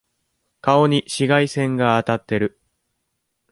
[0.61, 2.59] 顔に紫外線が当たってる。